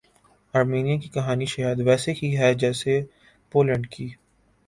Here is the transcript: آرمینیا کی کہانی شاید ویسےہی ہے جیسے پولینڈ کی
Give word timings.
آرمینیا 0.53 0.95
کی 1.01 1.09
کہانی 1.09 1.45
شاید 1.45 1.79
ویسےہی 1.87 2.29
ہے 2.37 2.53
جیسے 2.53 2.93
پولینڈ 3.53 3.87
کی 3.87 4.07